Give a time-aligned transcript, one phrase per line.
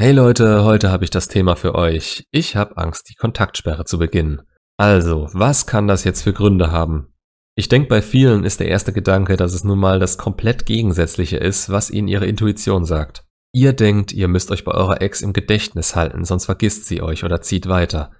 [0.00, 2.24] Hey Leute, heute habe ich das Thema für euch.
[2.30, 4.40] Ich habe Angst, die Kontaktsperre zu beginnen.
[4.78, 7.12] Also, was kann das jetzt für Gründe haben?
[7.54, 11.36] Ich denke, bei vielen ist der erste Gedanke, dass es nun mal das komplett Gegensätzliche
[11.36, 13.26] ist, was ihnen ihre Intuition sagt.
[13.52, 17.22] Ihr denkt, ihr müsst euch bei eurer Ex im Gedächtnis halten, sonst vergisst sie euch
[17.22, 18.10] oder zieht weiter.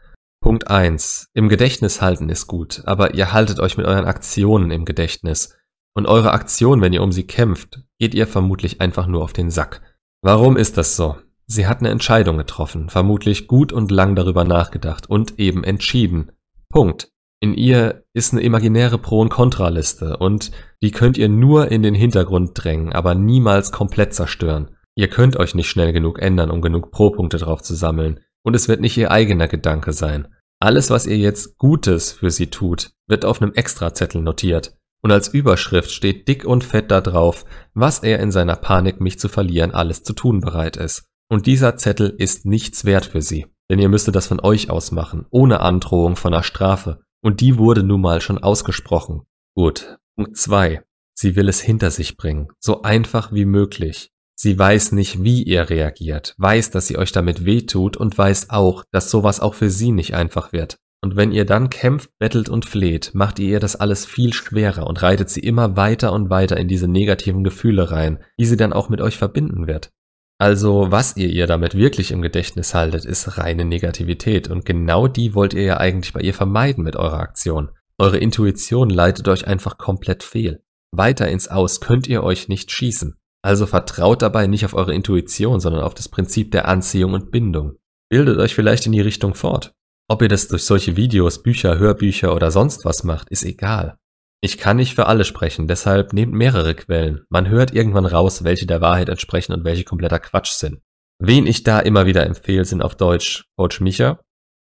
[0.43, 1.29] Punkt 1.
[1.33, 5.57] Im Gedächtnis halten ist gut, aber ihr haltet euch mit euren Aktionen im Gedächtnis.
[5.97, 9.49] Und eure Aktion, wenn ihr um sie kämpft, geht ihr vermutlich einfach nur auf den
[9.49, 9.81] Sack.
[10.21, 11.17] Warum ist das so?
[11.53, 16.31] Sie hat eine Entscheidung getroffen, vermutlich gut und lang darüber nachgedacht und eben entschieden.
[16.69, 17.11] Punkt.
[17.41, 21.95] In ihr ist eine imaginäre Pro- und Kontraliste und die könnt ihr nur in den
[21.95, 24.77] Hintergrund drängen, aber niemals komplett zerstören.
[24.95, 28.21] Ihr könnt euch nicht schnell genug ändern, um genug Pro-Punkte drauf zu sammeln.
[28.45, 30.29] Und es wird nicht ihr eigener Gedanke sein.
[30.61, 34.77] Alles, was ihr jetzt Gutes für sie tut, wird auf einem Extrazettel notiert.
[35.03, 39.19] Und als Überschrift steht dick und fett da drauf, was er in seiner Panik, mich
[39.19, 41.10] zu verlieren, alles zu tun bereit ist.
[41.31, 44.91] Und dieser Zettel ist nichts wert für sie, denn ihr müsstet das von euch aus
[44.91, 46.99] machen, ohne Androhung von einer Strafe.
[47.23, 49.23] Und die wurde nun mal schon ausgesprochen.
[49.55, 49.99] Gut.
[50.17, 50.83] Punkt zwei:
[51.15, 54.11] Sie will es hinter sich bringen, so einfach wie möglich.
[54.35, 58.85] Sie weiß nicht, wie ihr reagiert, weiß, dass sie euch damit wehtut und weiß auch,
[58.91, 60.79] dass sowas auch für sie nicht einfach wird.
[61.03, 64.87] Und wenn ihr dann kämpft, bettelt und fleht, macht ihr ihr das alles viel schwerer
[64.87, 68.73] und reitet sie immer weiter und weiter in diese negativen Gefühle rein, die sie dann
[68.73, 69.93] auch mit euch verbinden wird.
[70.41, 75.35] Also was ihr ihr damit wirklich im Gedächtnis haltet, ist reine Negativität und genau die
[75.35, 77.69] wollt ihr ja eigentlich bei ihr vermeiden mit eurer Aktion.
[77.99, 80.63] Eure Intuition leitet euch einfach komplett fehl.
[80.93, 83.17] Weiter ins Aus könnt ihr euch nicht schießen.
[83.43, 87.75] Also vertraut dabei nicht auf eure Intuition, sondern auf das Prinzip der Anziehung und Bindung.
[88.09, 89.75] Bildet euch vielleicht in die Richtung fort.
[90.09, 93.99] Ob ihr das durch solche Videos, Bücher, Hörbücher oder sonst was macht, ist egal.
[94.43, 97.25] Ich kann nicht für alle sprechen, deshalb nehmt mehrere Quellen.
[97.29, 100.81] Man hört irgendwann raus, welche der Wahrheit entsprechen und welche kompletter Quatsch sind.
[101.19, 104.21] Wen ich da immer wieder empfehle, sind auf Deutsch Coach Micha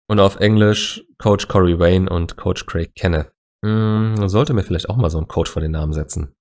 [0.09, 3.31] und auf Englisch Coach Corey Wayne und Coach Craig Kenneth.
[3.63, 6.35] Hm, sollte mir vielleicht auch mal so einen Coach vor den Namen setzen.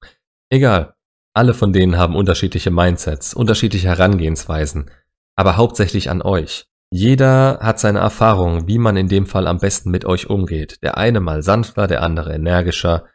[0.49, 0.93] Egal.
[1.33, 4.89] Alle von denen haben unterschiedliche Mindsets, unterschiedliche Herangehensweisen,
[5.35, 6.67] aber hauptsächlich an euch.
[6.91, 10.81] Jeder hat seine Erfahrungen, wie man in dem Fall am besten mit euch umgeht.
[10.81, 13.05] Der eine mal sanfter, der andere energischer,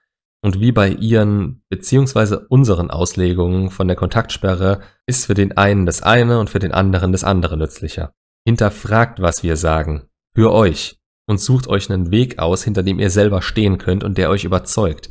[0.42, 2.38] und wie bei ihren bzw.
[2.48, 7.12] unseren Auslegungen von der Kontaktsperre ist für den einen das eine und für den anderen
[7.12, 8.12] das andere nützlicher.
[8.46, 10.08] Hinterfragt, was wir sagen.
[10.34, 10.96] Für euch.
[11.28, 14.44] Und sucht euch einen Weg aus, hinter dem ihr selber stehen könnt und der euch
[14.44, 15.10] überzeugt.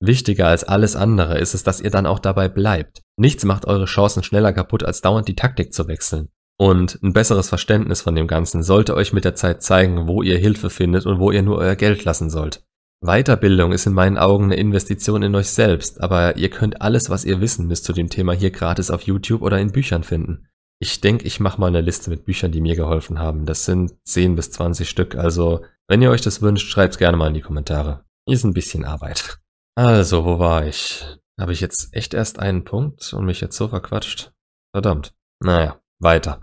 [0.00, 3.02] Wichtiger als alles andere ist es, dass ihr dann auch dabei bleibt.
[3.16, 6.28] Nichts macht eure Chancen schneller kaputt, als dauernd die Taktik zu wechseln.
[6.56, 10.38] Und ein besseres Verständnis von dem Ganzen sollte euch mit der Zeit zeigen, wo ihr
[10.38, 12.62] Hilfe findet und wo ihr nur euer Geld lassen sollt.
[13.00, 17.24] Weiterbildung ist in meinen Augen eine Investition in euch selbst, aber ihr könnt alles, was
[17.24, 20.48] ihr wissen müsst zu dem Thema hier gratis auf YouTube oder in Büchern finden.
[20.80, 23.46] Ich denke, ich mache mal eine Liste mit Büchern, die mir geholfen haben.
[23.46, 27.28] Das sind 10 bis 20 Stück, also wenn ihr euch das wünscht, schreibt's gerne mal
[27.28, 28.04] in die Kommentare.
[28.26, 29.38] Ist ein bisschen Arbeit.
[29.74, 31.04] Also, wo war ich?
[31.40, 34.32] Habe ich jetzt echt erst einen Punkt und mich jetzt so verquatscht?
[34.74, 35.14] Verdammt.
[35.40, 36.40] Naja, weiter.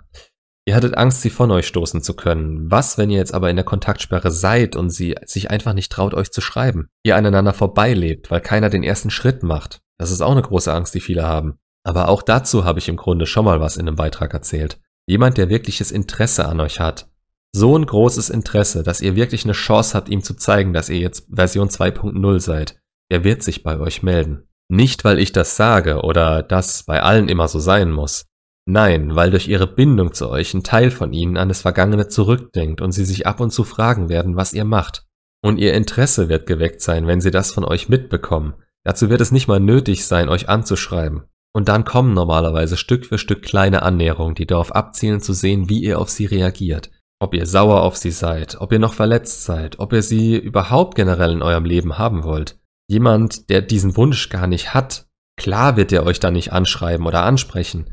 [0.67, 2.71] Ihr hattet Angst, sie von euch stoßen zu können.
[2.71, 6.15] Was, wenn ihr jetzt aber in der Kontaktsperre seid und sie sich einfach nicht traut,
[6.15, 6.87] euch zu schreiben?
[7.03, 9.81] Ihr aneinander vorbeilebt, weil keiner den ersten Schritt macht.
[9.99, 11.59] Das ist auch eine große Angst, die viele haben.
[11.83, 14.79] Aber auch dazu habe ich im Grunde schon mal was in einem Beitrag erzählt.
[15.07, 17.09] Jemand, der wirkliches Interesse an euch hat.
[17.55, 20.97] So ein großes Interesse, dass ihr wirklich eine Chance habt, ihm zu zeigen, dass ihr
[20.97, 22.79] jetzt Version 2.0 seid.
[23.11, 24.49] Der wird sich bei euch melden.
[24.67, 28.25] Nicht, weil ich das sage oder das bei allen immer so sein muss.
[28.67, 32.81] Nein, weil durch ihre Bindung zu euch ein Teil von ihnen an das Vergangene zurückdenkt
[32.81, 35.05] und sie sich ab und zu fragen werden, was ihr macht.
[35.43, 38.55] Und ihr Interesse wird geweckt sein, wenn sie das von euch mitbekommen.
[38.83, 41.23] Dazu wird es nicht mal nötig sein, euch anzuschreiben.
[41.53, 45.83] Und dann kommen normalerweise Stück für Stück kleine Annäherungen, die darauf abzielen zu sehen, wie
[45.83, 46.89] ihr auf sie reagiert.
[47.19, 50.95] Ob ihr sauer auf sie seid, ob ihr noch verletzt seid, ob ihr sie überhaupt
[50.95, 52.59] generell in eurem Leben haben wollt.
[52.87, 57.23] Jemand, der diesen Wunsch gar nicht hat, klar wird er euch da nicht anschreiben oder
[57.23, 57.89] ansprechen,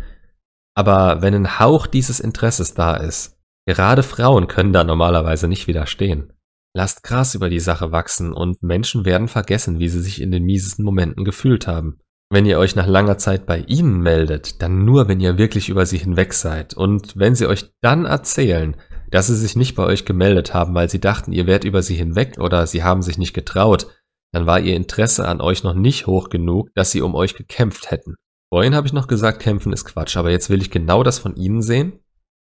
[0.74, 6.32] aber wenn ein Hauch dieses Interesses da ist, gerade Frauen können da normalerweise nicht widerstehen.
[6.74, 10.44] Lasst Gras über die Sache wachsen und Menschen werden vergessen, wie sie sich in den
[10.44, 11.98] miesesten Momenten gefühlt haben.
[12.30, 15.84] Wenn ihr euch nach langer Zeit bei ihnen meldet, dann nur, wenn ihr wirklich über
[15.84, 16.72] sie hinweg seid.
[16.72, 18.74] Und wenn sie euch dann erzählen,
[19.10, 21.94] dass sie sich nicht bei euch gemeldet haben, weil sie dachten, ihr wärt über sie
[21.94, 23.88] hinweg oder sie haben sich nicht getraut,
[24.32, 27.90] dann war ihr Interesse an euch noch nicht hoch genug, dass sie um euch gekämpft
[27.90, 28.14] hätten.
[28.52, 31.36] Vorhin habe ich noch gesagt, kämpfen ist Quatsch, aber jetzt will ich genau das von
[31.36, 32.00] Ihnen sehen.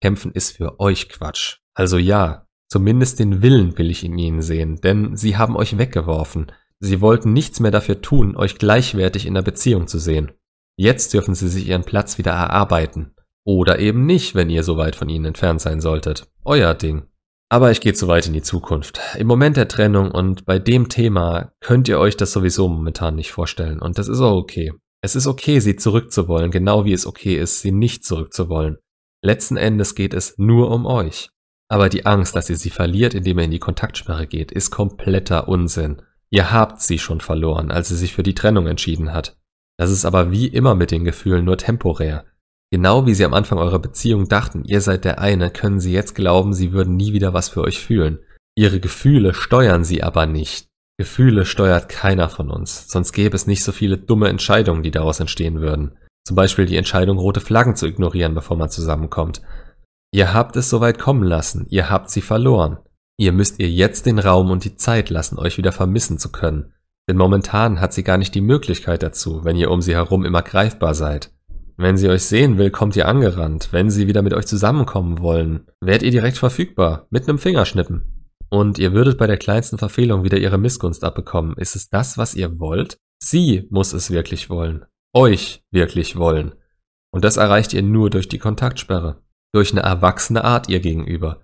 [0.01, 1.57] Kämpfen ist für euch Quatsch.
[1.75, 6.53] Also ja, zumindest den Willen will ich in Ihnen sehen, denn Sie haben euch weggeworfen.
[6.79, 10.31] Sie wollten nichts mehr dafür tun, euch gleichwertig in der Beziehung zu sehen.
[10.77, 13.17] Jetzt dürfen Sie sich Ihren Platz wieder erarbeiten.
[13.45, 16.29] Oder eben nicht, wenn ihr so weit von ihnen entfernt sein solltet.
[16.45, 17.09] Euer Ding.
[17.49, 19.01] Aber ich gehe zu weit in die Zukunft.
[19.17, 23.33] Im Moment der Trennung und bei dem Thema könnt ihr euch das sowieso momentan nicht
[23.33, 23.81] vorstellen.
[23.81, 24.75] Und das ist auch okay.
[25.01, 28.79] Es ist okay, sie zurückzuwollen, genau wie es okay ist, sie nicht zurückzuwollen.
[29.23, 31.31] Letzten Endes geht es nur um euch.
[31.71, 35.49] Aber die Angst, dass ihr sie verliert, indem ihr in die Kontaktsperre geht, ist kompletter
[35.49, 36.03] Unsinn.
[36.31, 39.37] Ihr habt sie schon verloren, als sie sich für die Trennung entschieden hat.
[39.79, 42.25] Das ist aber wie immer mit den Gefühlen nur temporär.
[42.71, 46.15] Genau wie sie am Anfang eurer Beziehung dachten, ihr seid der eine, können sie jetzt
[46.15, 48.19] glauben, sie würden nie wieder was für euch fühlen.
[48.57, 50.69] Ihre Gefühle steuern sie aber nicht.
[50.99, 55.21] Gefühle steuert keiner von uns, sonst gäbe es nicht so viele dumme Entscheidungen, die daraus
[55.21, 55.97] entstehen würden.
[56.27, 59.41] Zum Beispiel die Entscheidung, rote Flaggen zu ignorieren, bevor man zusammenkommt.
[60.13, 62.79] Ihr habt es soweit kommen lassen, ihr habt sie verloren.
[63.17, 66.73] Ihr müsst ihr jetzt den Raum und die Zeit lassen, euch wieder vermissen zu können.
[67.09, 70.43] Denn momentan hat sie gar nicht die Möglichkeit dazu, wenn ihr um sie herum immer
[70.43, 71.31] greifbar seid.
[71.77, 73.69] Wenn sie euch sehen will, kommt ihr angerannt.
[73.71, 78.18] Wenn sie wieder mit euch zusammenkommen wollen, werdet ihr direkt verfügbar, mit einem Fingerschnippen.
[78.51, 81.57] Und ihr würdet bei der kleinsten Verfehlung wieder ihre Missgunst abbekommen.
[81.57, 82.99] Ist es das, was ihr wollt?
[83.23, 84.85] Sie muss es wirklich wollen.
[85.15, 86.55] Euch wirklich wollen.
[87.11, 89.23] Und das erreicht ihr nur durch die Kontaktsperre.
[89.53, 91.43] Durch eine erwachsene Art ihr gegenüber.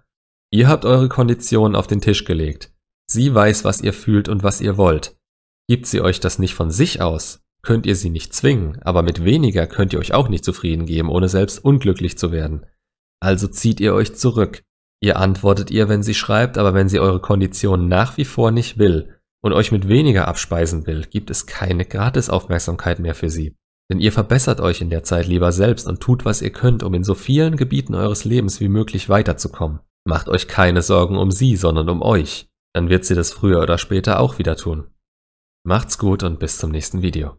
[0.50, 2.72] Ihr habt eure Konditionen auf den Tisch gelegt.
[3.10, 5.16] Sie weiß, was ihr fühlt und was ihr wollt.
[5.68, 9.24] Gibt sie euch das nicht von sich aus, könnt ihr sie nicht zwingen, aber mit
[9.24, 12.66] weniger könnt ihr euch auch nicht zufrieden geben, ohne selbst unglücklich zu werden.
[13.20, 14.62] Also zieht ihr euch zurück.
[15.04, 18.78] Ihr antwortet ihr, wenn sie schreibt, aber wenn sie eure Konditionen nach wie vor nicht
[18.78, 23.54] will und euch mit weniger abspeisen will, gibt es keine Gratisaufmerksamkeit mehr für sie.
[23.92, 26.94] Denn ihr verbessert euch in der Zeit lieber selbst und tut, was ihr könnt, um
[26.94, 29.80] in so vielen Gebieten eures Lebens wie möglich weiterzukommen.
[30.06, 32.48] Macht euch keine Sorgen um sie, sondern um euch.
[32.72, 34.86] Dann wird sie das früher oder später auch wieder tun.
[35.66, 37.36] Macht's gut und bis zum nächsten Video.